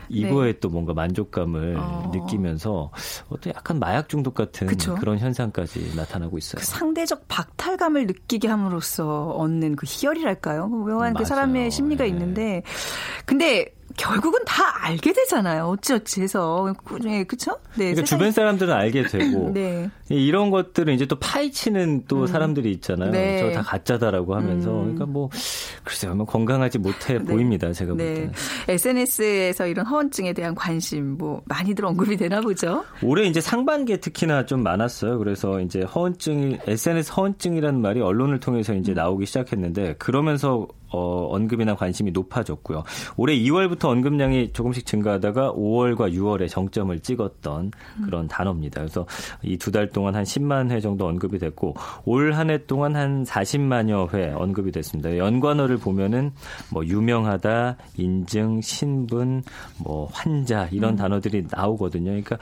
[0.09, 1.79] 이거에 또 뭔가 만족감을 네.
[1.79, 2.11] 어.
[2.13, 2.91] 느끼면서
[3.29, 4.95] 어떤 약간 마약 중독 같은 그쵸.
[4.95, 6.59] 그런 현상까지 나타나고 있어요.
[6.59, 10.69] 그 상대적 박탈감을 느끼게 함으로써 얻는 그 희열이랄까요?
[10.69, 11.25] 그 묘한 그 맞아요.
[11.25, 12.09] 사람의 심리가 네.
[12.09, 12.63] 있는데,
[13.25, 15.65] 근데 결국은 다 알게 되잖아요.
[15.65, 16.73] 어찌어찌 해서.
[17.01, 17.51] 네, 그쵸?
[17.75, 17.91] 네.
[17.93, 19.89] 그러니까 세상에- 주변 사람들은 알게 되고 네.
[20.09, 23.11] 이런 것들을 이제 또 파헤치는 또 사람들이 있잖아요.
[23.11, 23.39] 네.
[23.39, 25.29] 저다 가짜다라고 하면서 그러니까 뭐
[25.83, 27.71] 글쎄요, 뭐 건강하지 못해 보입니다.
[27.71, 28.13] 제가 볼 네.
[28.13, 28.31] 때는.
[28.67, 32.83] SNS에서 이런 허언증에 대한 관심 뭐 많이들 언급이 되나 보죠.
[33.01, 35.17] 올해 이제 상반기에 특히나 좀 많았어요.
[35.17, 42.11] 그래서 이제 허언증이 SNS 허언증이라는 말이 언론을 통해서 이제 나오기 시작했는데 그러면서 어, 언급이나 관심이
[42.11, 42.83] 높아졌고요.
[43.17, 47.71] 올해 2월부터 언급량이 조금씩 증가하다가 5월과 6월에 정점을 찍었던
[48.05, 48.81] 그런 단어입니다.
[48.81, 49.05] 그래서
[49.43, 53.23] 이 두 달 동안 한 10만 회 정도 언급이 됐고 올 한 해 동안 한
[53.25, 55.17] 40만여 회 언급이 됐습니다.
[55.17, 56.31] 연관어를 보면은
[56.71, 59.43] 뭐 유명하다, 인증, 신분,
[59.83, 62.05] 뭐 환자 이런 단어들이 나오거든요.
[62.11, 62.37] 그러니까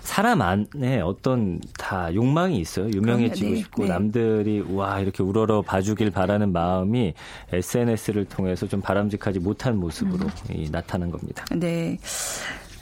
[0.00, 2.88] 사람 안에 어떤 다 욕망이 있어요.
[2.90, 3.54] 유명해지고 그럼요.
[3.54, 3.88] 네, 싶고 네.
[3.88, 7.14] 남들이 와 이렇게 우러러 봐주길 바라는 마음이
[7.52, 11.44] SNS를 통해서 좀 바람직하지 못한 모습으로 이, 나타난 겁니다.
[11.54, 11.98] 네.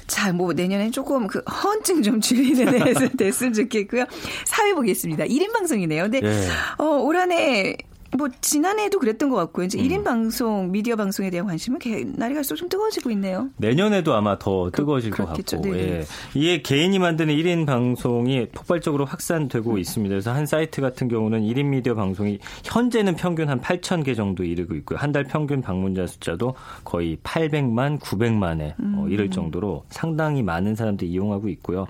[0.06, 4.04] 자, 뭐 내년엔 조금 그 허언증 좀 줄이는 애 됐으면 좋겠고요.
[4.46, 5.24] 사회 보겠습니다.
[5.24, 6.04] 1인 방송이네요.
[6.04, 6.48] 근데 예.
[6.78, 7.76] 어, 올 한해
[8.16, 9.64] 뭐 지난해에도 그랬던 것 같고요.
[9.64, 9.66] 음.
[9.66, 13.50] 이제 1인 방송, 미디어 방송에 대한 관심은 개- 날이 갈수록 좀 뜨거워지고 있네요.
[13.58, 15.58] 내년에도 아마 더 뜨거워질 것 그렇겠죠.
[15.58, 15.88] 같고 네네.
[16.00, 16.04] 예.
[16.34, 20.10] 이게 개인이 만드는 1인 방송이 폭발적으로 확산되고 있습니다.
[20.12, 24.74] 그래서 한 사이트 같은 경우는 1인 미디어 방송이 현재는 평균 한 8천 개 정도 이르고
[24.76, 24.98] 있고요.
[24.98, 29.08] 한 달 평균 방문자 숫자도 거의 800만, 900만에 어, 음.
[29.10, 31.86] 이를 정도로 상당히 많은 사람들이 이용하고 있고요.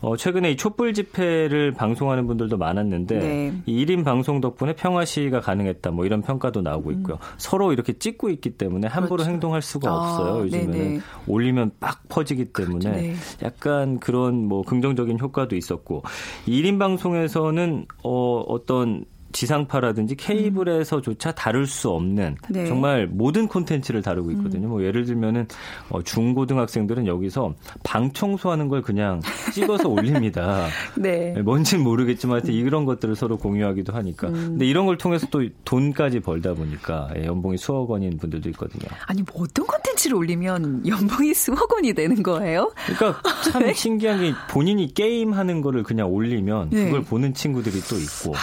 [0.00, 3.52] 어, 최근에 이 촛불 집회를 방송하는 분들도 많았는데 네.
[3.66, 5.90] 이 1인 방송 덕분에 평화 시위가 가 능했다.
[5.90, 7.18] 뭐 이런 평가도 나오고 있고요.
[7.36, 9.16] 서로 이렇게 찍고 있기 때문에 함부로 음.
[9.18, 9.30] 그렇죠.
[9.30, 10.44] 행동할 수가 아, 없어요.
[10.44, 11.00] 요즘에는 네네.
[11.26, 13.14] 올리면 빡 퍼지기 때문에 네.
[13.42, 16.02] 약간 그런 뭐 긍정적인 효과도 있었고
[16.46, 22.66] 1인 방송에서는 어 어떤 지상파라든지 케이블에서조차 다룰 수 없는 네.
[22.66, 24.68] 정말 모든 콘텐츠를 다루고 있거든요.
[24.68, 25.46] 뭐 예를 들면은
[25.88, 29.20] 어, 중고등학생들은 여기서 방 청소하는 걸 그냥
[29.52, 30.66] 찍어서 올립니다.
[30.96, 31.34] 네.
[31.42, 34.28] 뭔지는 모르겠지만 하여튼 이런 것들을 서로 공유하기도 하니까.
[34.28, 34.32] 음.
[34.32, 38.88] 근데 이런 걸 통해서 또 돈까지 벌다 보니까 예, 연봉이 수억 원인 분들도 있거든요.
[39.06, 42.72] 아니, 뭐 어떤 콘텐츠를 올리면 연봉이 수억 원이 되는 거예요?
[42.86, 46.84] 그러니까 참 신기한 게 본인이 게임 하는 거를 그냥 올리면 네.
[46.86, 48.34] 그걸 보는 친구들이 또 있고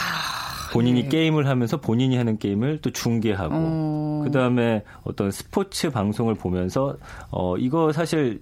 [0.71, 1.09] 본인이 네.
[1.09, 4.21] 게임을 하면서 본인이 하는 게임을 또 중계하고 어.
[4.25, 6.97] 그다음에 어떤 스포츠 방송을 보면서
[7.31, 8.41] 어 이거 사실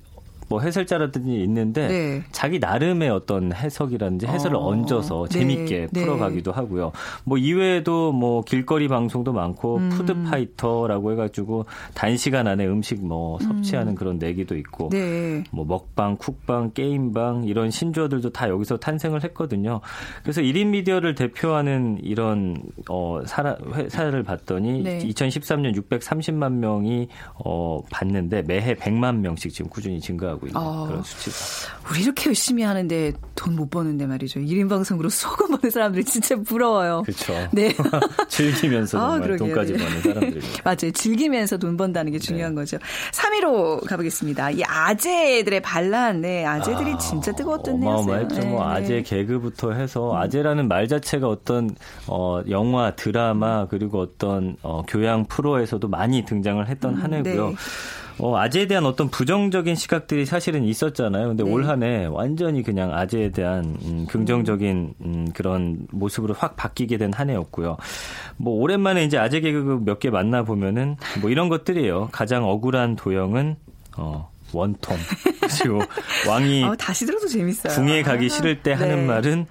[0.50, 2.24] 뭐 해설자라든지 있는데 네.
[2.32, 4.68] 자기 나름의 어떤 해석이라든지 해설을 어.
[4.68, 5.40] 얹어서 네.
[5.40, 6.02] 재밌게 네.
[6.02, 6.92] 풀어가기도 하고요.
[7.24, 9.90] 뭐 이외에도 뭐 길거리 방송도 많고 음.
[9.90, 15.44] 푸드 파이터라고 해가지고 단시간 안에 음식 뭐 섭취하는 그런 내기도 있고 네.
[15.52, 19.82] 뭐 먹방, 쿡방, 게임방 이런 신조어들도 다 여기서 탄생을 했거든요.
[20.24, 22.58] 그래서 1인 미디어를 대표하는 이런
[22.90, 25.00] 어 사라, 회사를 봤더니 네.
[25.00, 27.08] 2013년 630만 명이
[27.44, 30.86] 어 봤는데 매해 100만 명씩 지금 꾸준히 증가하고 있는 아.
[30.88, 31.36] 그런 수치가.
[31.90, 34.40] 우리 이렇게 열심히 하는데 돈 못 버는데 말이죠.
[34.40, 35.10] 1인 방송으로
[35.42, 37.02] 원 버는 사람들이 진짜 부러워요.
[37.04, 37.34] 그렇죠.
[37.52, 37.74] 네.
[38.30, 39.48] 즐기면서 아, 정말 그러게요.
[39.48, 39.80] 돈까지 네.
[39.80, 40.42] 버는 사람들이.
[40.64, 40.92] 맞아요.
[40.94, 42.62] 즐기면서 돈 번다는 게 중요한 네.
[42.62, 42.78] 거죠.
[43.14, 44.52] 3위로 가보겠습니다.
[44.52, 47.98] 이 아재들의 반란, 네, 아재들이 아, 진짜 뜨거웠던 해였어요.
[48.00, 48.48] 어마어마했죠.
[48.48, 49.02] 뭐 네, 아재 네.
[49.02, 51.72] 개그부터 해서 아재라는 말 자체가 어떤
[52.06, 57.54] 어 영화, 드라마 그리고 어떤 어 교양 프로에서도 많이 등장을 했던 한 해고요.
[58.20, 58.26] 네.
[58.26, 61.28] 어, 아재에 대한 어떤 부정적인 시각들이 사실은 있었잖아요.
[61.30, 61.52] 근데 네.
[61.52, 67.30] 올 한해 완전히 그냥 아재에 대한 음, 긍정적인 음, 그런 모습으로 확 바뀌게 된 한
[67.30, 67.78] 해였고요.
[68.38, 72.10] 뭐 오랜만에 이제 아재 개그 몇 개 만나 보면은 뭐 이런 것들이에요.
[72.12, 73.56] 가장 억울한 도형은
[73.98, 74.96] 어 원통
[75.60, 75.82] 그리고
[76.28, 77.74] 왕이 아, 다시 들어도 재밌어요.
[77.74, 79.06] 궁에 가기 싫을 때 하는 네.
[79.06, 79.46] 말은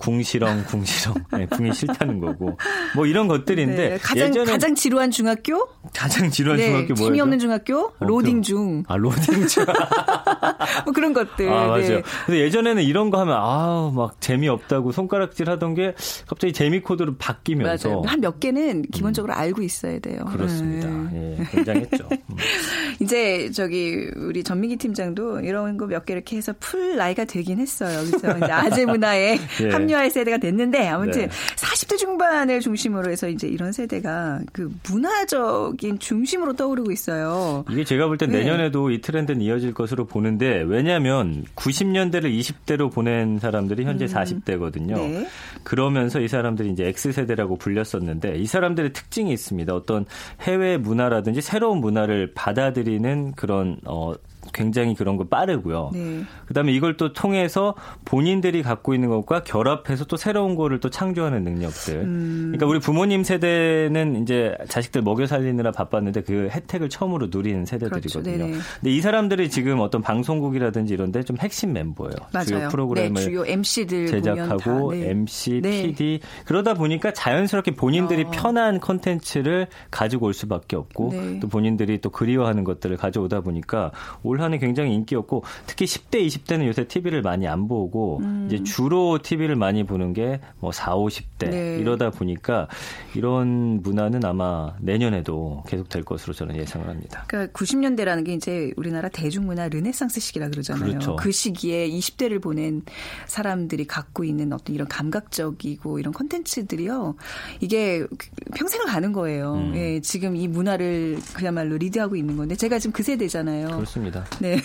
[0.00, 2.56] 궁시렁 궁시렁 네, 궁이 싫다는 거고
[2.96, 5.68] 뭐 이런 것들인데 네, 가장 예전에 가장 지루한 중학교?
[5.94, 7.04] 가장 지루한 네, 중학교 뭐였죠?
[7.04, 7.78] 재미없는 중학교?
[7.78, 8.82] 어, 로딩 그- 중.
[8.88, 9.64] 아 로딩 중.
[10.84, 11.48] 뭐 그런 것들.
[11.50, 11.80] 아 맞아요.
[11.96, 12.02] 네.
[12.26, 15.94] 근데 예전에는 이런 거 하면 아막 재미없다고 손가락질 하던 게
[16.26, 18.02] 갑자기 재미 코드로 바뀌면서.
[18.06, 20.22] 한 몇 개는 기본적으로 알고 있어야 돼요.
[20.26, 20.32] 음.
[20.32, 20.88] 그렇습니다.
[21.12, 21.36] 네.
[21.40, 22.08] 예, 굉장했죠.
[22.12, 22.36] 음.
[23.00, 27.98] 이제 저기 우리 전민기 팀장도 이런 거 몇 개 이렇게 해서 풀 나이가 되긴 했어요.
[28.06, 29.70] 그래서 이제 아재 문화에 예.
[29.70, 31.28] 합 류할 세대가 됐는데 아무튼 네.
[31.56, 37.64] 40대 중반을 중심으로 해서 이제 이런 세대가 그 문화적인 중심으로 떠오르고 있어요.
[37.70, 38.38] 이게 제가 볼땐 네.
[38.38, 44.94] 내년에도 이 트렌드는 이어질 것으로 보는데 왜냐하면 90년대를 20대로 보낸 사람들이 현재 40대거든요.
[44.94, 45.26] 네.
[45.62, 49.74] 그러면서 이 사람들이 이제 X세대라고 불렸었는데 이 사람들의 특징이 있습니다.
[49.74, 50.06] 어떤
[50.42, 54.14] 해외 문화라든지 새로운 문화를 받아들이는 그런 어
[54.52, 55.90] 굉장히 그런 거 빠르고요.
[55.92, 56.22] 네.
[56.46, 61.94] 그다음에 이걸 또 통해서 본인들이 갖고 있는 것과 결합해서 또 새로운 거를 또 창조하는 능력들.
[61.94, 62.52] 음.
[62.52, 68.46] 그러니까 우리 부모님 세대는 이제 자식들 먹여 살리느라 바빴는데 그 혜택을 처음으로 누리는 세대들이거든요.
[68.46, 68.60] 그렇죠.
[68.80, 72.14] 근데 이 사람들이 지금 어떤 방송국이라든지 이런데 좀 핵심 멤버예요.
[72.32, 72.46] 맞아요.
[72.46, 75.10] 주요 프로그램을 네, 주요 MC들 제작하고 네.
[75.10, 75.82] MC, 네.
[75.82, 78.30] PD 그러다 보니까 자연스럽게 본인들이 어.
[78.30, 81.40] 편한 컨텐츠를 가지고 올 수밖에 없고 네.
[81.40, 86.84] 또 본인들이 또 그리워하는 것들을 가져오다 보니까 올 한해 굉장히 인기였고 특히 10대, 20대는 요새
[86.86, 88.46] TV를 많이 안 보고 음.
[88.46, 91.78] 이제 주로 TV를 많이 보는 게 뭐 4, 50대 네.
[91.78, 92.68] 이러다 보니까
[93.14, 97.24] 이런 문화는 아마 내년에도 계속될 것으로 저는 예상을 합니다.
[97.28, 100.86] 그러니까 90년대라는 게 이제 우리나라 대중문화 르네상스 시기라 그러잖아요.
[100.86, 101.16] 그렇죠.
[101.16, 102.82] 그 시기에 20대를 보낸
[103.26, 107.14] 사람들이 갖고 있는 어떤 이런 감각적이고 이런 컨텐츠들이요.
[107.60, 108.06] 이게
[108.54, 109.54] 평생을 가는 거예요.
[109.54, 109.72] 음.
[109.74, 113.68] 예, 지금 이 문화를 그야말로 리드하고 있는 건데 제가 지금 그 세대잖아요.
[113.68, 114.24] 그렇습니다.
[114.40, 114.56] 네.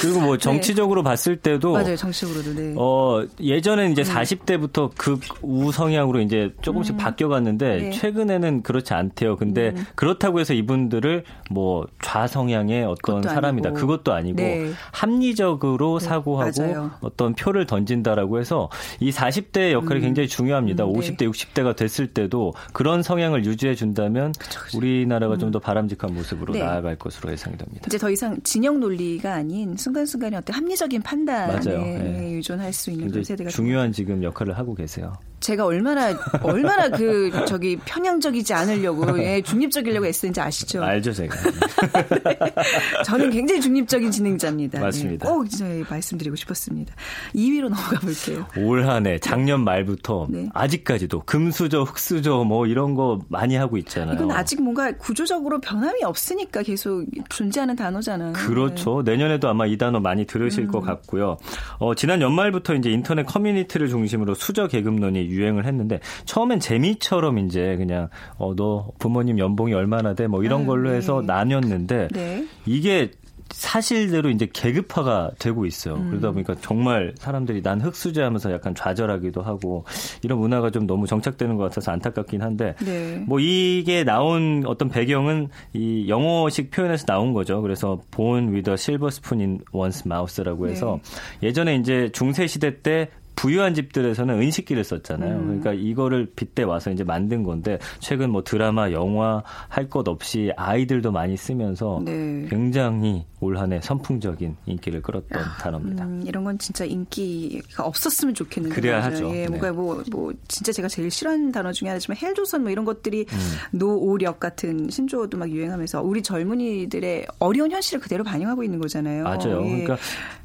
[0.00, 1.96] 그리고 뭐 정치적으로 봤을 때도 맞아요.
[1.96, 2.74] 정치적으로도 네.
[2.76, 7.90] 어, 예전에는 이제 40대부터 극우 성향으로 이제 조금씩 바뀌어 갔는데 네.
[7.90, 9.36] 최근에는 그렇지 않대요.
[9.36, 13.68] 근데 그렇다고 해서 이분들을 뭐 좌성향의 어떤 사람이다.
[13.70, 13.80] 아니고.
[13.80, 14.72] 그것도 아니고 네.
[14.92, 16.90] 합리적으로 사고하고 맞아요.
[17.00, 20.84] 어떤 표를 던진다라고 해서 이 40대의 역할이 굉장히 중요합니다.
[20.84, 20.98] 음, 네.
[20.98, 24.32] 50대, 60대가 됐을 때도 그런 성향을 유지해 준다면
[24.74, 26.60] 우리나라가 좀 더 바람직한 모습으로 네.
[26.64, 27.84] 나아갈 것으로 예상이 됩니다.
[27.86, 31.60] 이제 더 이상 진영 논 리가 아닌 순간순간의 어떤 합리적인 판단에.
[31.60, 32.24] 네.
[32.34, 35.12] 의존할 수 있는 그런 세대가 중요한 지금 역할을 하고 계세요.
[35.40, 40.84] 제가 얼마나 얼마나 그 저기 편향적이지 않으려고 예, 중립적이려고 애쓰는지 아시죠?
[40.84, 41.34] 알죠, 제가.
[43.04, 44.80] 저는 굉장히 중립적인 진행자입니다.
[44.80, 45.26] 맞습니다.
[45.26, 45.46] 예, 꼭
[45.90, 46.94] 말씀드리고 싶었습니다.
[47.34, 48.46] 2위로 넘어가 볼게요.
[48.56, 50.48] 올 한 해 작년 말부터 네.
[50.54, 54.14] 아직까지도 금수저, 흑수저 뭐 이런 거 많이 하고 있잖아요.
[54.14, 58.32] 이건 아직 뭔가 구조적으로 변함이 없으니까 계속 존재하는 단어잖아요.
[58.34, 58.81] 그렇죠.
[59.04, 60.70] 내년에도 아마 이 단어 많이 들으실 음.
[60.72, 61.36] 것 같고요.
[61.78, 68.08] 어, 지난 연말부터 이제 인터넷 커뮤니티를 중심으로 수저 계급론이 유행을 했는데 처음엔 재미처럼 이제 그냥
[68.38, 70.96] 어, 너 부모님 연봉이 얼마나 돼 뭐 이런 아, 걸로 네.
[70.96, 72.46] 해서 나뉘었는데 네.
[72.64, 73.10] 이게
[73.52, 75.94] 사실대로 이제 계급화가 되고 있어요.
[75.94, 76.10] 음.
[76.10, 79.84] 그러다 보니까 정말 사람들이 난 흑수저 하면서 약간 좌절하기도 하고
[80.22, 83.22] 이런 문화가 좀 너무 정착되는 것 같아서 안타깝긴 한데 네.
[83.26, 87.62] 뭐 이게 나온 어떤 배경은 이 영어식 표현에서 나온 거죠.
[87.62, 90.98] 그래서 born with a silver spoon in one's mouth라고 해서
[91.40, 91.48] 네.
[91.48, 95.36] 예전에 이제 중세 시대 때 부유한 집들에서는 은식기를 썼잖아요.
[95.36, 95.46] 음.
[95.46, 101.12] 그러니까 이거를 빗대 와서 이제 만든 건데 최근 뭐 드라마, 영화 할 것 없이 아이들도
[101.12, 102.46] 많이 쓰면서 네.
[102.48, 106.04] 굉장히 올 한해 선풍적인 인기를 끌었던 단어입니다.
[106.04, 108.74] 음, 이런 건 진짜 인기가 없었으면 좋겠는데.
[108.74, 109.12] 그래야 맞아요.
[109.12, 109.28] 하죠.
[109.30, 109.48] 예, 네.
[109.48, 113.78] 뭔가 뭐, 뭐, 진짜 제가 제일 싫어하는 단어 중에 하나지만 헬조선 뭐 이런 것들이 음.
[113.78, 119.24] 노오력 같은 신조어도 막 유행하면서 우리 젊은이들의 어려운 현실을 그대로 반영하고 있는 거잖아요.
[119.24, 119.62] 맞아요.
[119.66, 119.70] 예.
[119.82, 119.96] 그러니까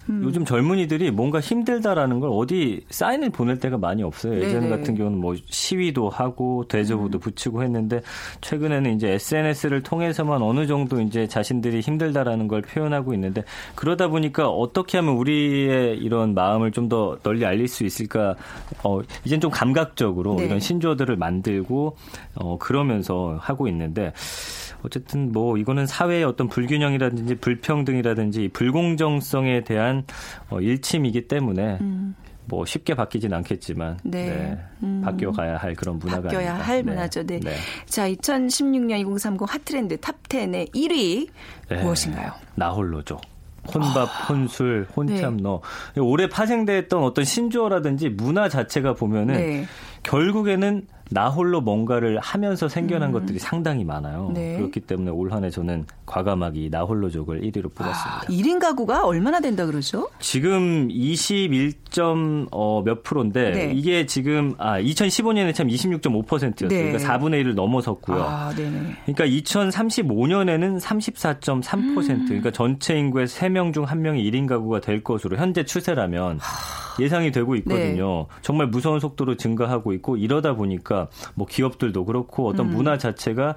[0.10, 4.36] 요즘 젊은이들이 뭔가 힘들다라는 걸 어디 사인을 보낼 때가 많이 없어요.
[4.40, 4.70] 예전 네네.
[4.70, 8.02] 같은 경우는 뭐 시위도 하고 대저보도 붙이고 했는데
[8.42, 13.44] 최근에는 이제 SNS를 통해서만 어느 정도 이제 자신들이 힘들다라는 걸 표현하고 있는데
[13.76, 18.36] 그러다 보니까 어떻게 하면 우리의 이런 마음을 좀 더 널리 알릴 수 있을까?
[18.84, 20.46] 어, 이젠 좀 감각적으로 네.
[20.46, 21.98] 이런 신조어들을 만들고
[22.36, 24.14] 어, 그러면서 하고 있는데
[24.84, 30.04] 어쨌든 뭐 이거는 사회의 어떤 불균형이라든지 불평등이라든지 불공정성에 대한
[30.50, 31.80] 어, 일침이기 때문에
[32.46, 34.12] 뭐 쉽게 바뀌진 않겠지만 음.
[34.12, 34.30] 네.
[34.30, 35.02] 네, 음.
[35.04, 36.68] 바뀌어 가야 할 그런 문화가 바뀌어야 아닌가.
[36.68, 36.84] 할 네.
[36.84, 37.26] 문화죠.
[37.26, 37.40] 네.
[37.40, 37.56] 네.
[37.86, 41.28] 자, 2016년 2030 hot 트렌드 top 10의 1위
[41.70, 41.84] 네.
[41.84, 42.32] 무엇인가요?
[42.56, 43.20] 나홀로죠.
[43.74, 45.62] 혼밥, 혼술, 혼참너.
[45.96, 46.02] 네.
[46.02, 49.66] 올해 파생됐던 어떤 신조어라든지 문화 자체가 보면은 네.
[50.04, 54.28] 결국에는 나 홀로 뭔가를 하면서 생겨난 것들이 상당히 많아요.
[54.30, 54.34] 음.
[54.34, 54.58] 네.
[54.58, 58.22] 그렇기 때문에 올 한 해 저는 과감하게 나 홀로족을 1위로 뽑았습니다.
[58.30, 60.10] 1인 가구가 얼마나 된다 그러죠?
[60.20, 63.72] 지금 21점 어, 몇 프로인데 네.
[63.74, 66.70] 이게 지금 아 2015년에 참 26.5%였어요.
[66.70, 66.92] 네.
[66.92, 68.22] 그러니까 4분의 1을 넘어섰고요.
[68.22, 68.52] 아.
[68.56, 72.26] 그러니까 2035년에는 34.3% 음.
[72.28, 76.40] 그러니까 전체 인구의 3명 중 1명이 1인 가구가 될 것으로 현재 추세라면
[77.00, 78.26] 예상이 되고 있거든요.
[78.30, 78.36] 네.
[78.42, 80.97] 정말 무서운 속도로 증가하고 있고 이러다 보니까
[81.36, 82.76] 뭐 기업들도 그렇고 어떤 음.
[82.76, 83.56] 문화 자체가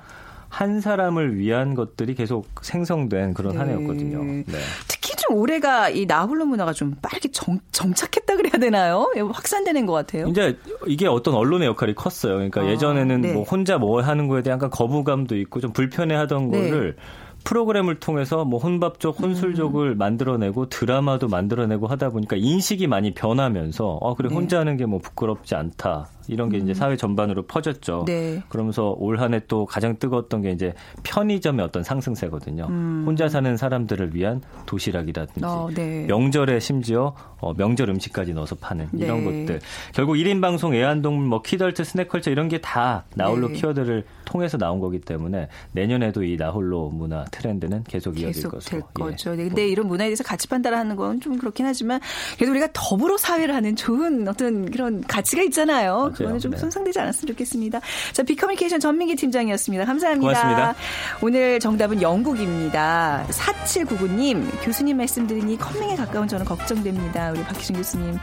[0.49, 3.75] 한 사람을 위한 것들이 계속 생성된 그런 한 네.
[3.75, 4.25] 해였거든요.
[4.25, 4.59] 네.
[4.89, 9.13] 특히 좀 올해가 이 나홀로 문화가 좀 빠르게 정, 정착했다 그래야 되나요?
[9.17, 10.27] 예, 확산되는 것 같아요.
[10.27, 12.35] 이제 이게 어떤 언론의 역할이 컸어요.
[12.35, 13.33] 그러니까 아, 예전에는 네.
[13.33, 16.71] 뭐 혼자 뭐 하는 거에 대한 약간 거부감도 있고 좀 불편해하던 네.
[16.71, 16.97] 거를
[17.45, 19.31] 프로그램을 통해서 뭐 혼밥족, 음.
[19.31, 24.35] 혼술족을 만들어내고 드라마도 만들어내고 하다 보니까 인식이 많이 변하면서 어 그래 네.
[24.35, 28.05] 혼자 하는 게 뭐 부끄럽지 않다 이런 게 이제 사회 전반으로 퍼졌죠.
[28.07, 28.43] 네.
[28.49, 32.65] 그러면서 올 한 해 또 가장 뜨거웠던 게 이제 편의점의 어떤 상승세거든요.
[33.07, 36.05] 혼자 사는 사람들을 위한 도시락이라든지 어, 네.
[36.07, 39.45] 명절에 심지어 어, 명절 음식까지 넣어서 파는 이런 네.
[39.47, 39.61] 것들.
[39.95, 43.55] 결국 1인 방송, 애완동물, 뭐 키덜트, 스낵컬처 이런 게 다 나홀로 네.
[43.55, 48.71] 키워드를 통해서 나온 거기 때문에 내년에도 이 나홀로 문화 트렌드는 계속 이어질 계속 것으로.
[48.71, 49.03] 될 예.
[49.03, 49.35] 거죠.
[49.35, 52.01] 네, 근데 이런 문화에 대해서 가치 판단하는 건 좀 그렇긴 하지만
[52.37, 56.13] 그래도 우리가 더불어 사회를 하는 좋은 어떤 그런 가치가 있잖아요.
[56.21, 56.59] 그거는 좀 네.
[56.59, 57.81] 손상되지 않았으면 좋겠습니다.
[58.13, 59.85] 자, 비커뮤니케이션 전민기 팀장이었습니다.
[59.85, 60.21] 감사합니다.
[60.21, 60.75] 고맙습니다.
[61.23, 63.27] 오늘 정답은 영국입니다.
[63.31, 67.31] 4799님, 교수님 말씀 드리니 컴맹에 가까운 저는 걱정됩니다.
[67.31, 68.19] 우리 박희준 교수님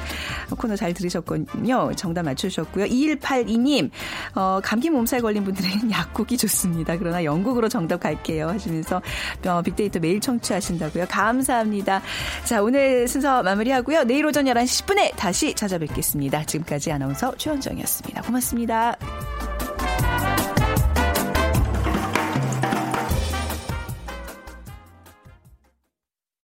[0.57, 1.91] 코너 잘 들으셨군요.
[1.95, 2.85] 정답 맞춰주셨고요.
[2.85, 3.89] 2182님,
[4.35, 6.97] 어, 감기 몸살 걸린 분들은 약국이 좋습니다.
[6.97, 8.49] 그러나 영국으로 정답 갈게요.
[8.49, 9.01] 하시면서
[9.45, 11.05] 어, 빅데이터 매일 청취하신다고요.
[11.09, 12.01] 감사합니다.
[12.43, 14.03] 자, 오늘 순서 마무리하고요.
[14.03, 16.43] 내일 오전 11시 10분에 다시 찾아뵙겠습니다.
[16.45, 18.21] 지금까지 아나운서 최원정 이은경이었습니다.
[18.23, 18.97] 고맙습니다.